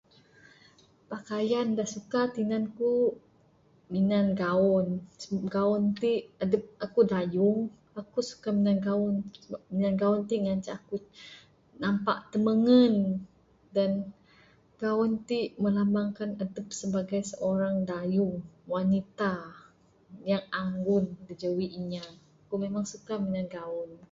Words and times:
Pakaian 1.11 1.67
da 1.77 1.85
suka 1.93 2.21
tinan 2.35 2.65
ku 2.77 2.91
minan 3.93 4.27
gaun...gaun 4.41 5.83
ti 6.01 6.11
adep 6.43 6.63
aku 6.85 6.99
dayung...aku 7.11 8.19
suka 8.31 8.49
minan 8.57 8.77
gaun...minan 8.87 9.95
gaun 10.01 10.21
ti 10.29 10.35
ngancak 10.43 10.75
aku 10.79 10.95
nampak 11.81 12.17
timungen 12.31 12.95
dan 13.75 13.91
gaun 14.81 15.11
ti 15.27 15.39
melambangkan 15.63 16.31
adep 16.43 16.67
sibagai 16.79 17.23
dayung...wanita 17.91 19.33
yang 20.31 20.45
anggun 20.63 21.05
da 21.27 21.33
jawi 21.41 21.65
inya...ku 21.79 22.55
suka 22.93 23.13
minan 23.23 23.47
gaun. 23.55 23.91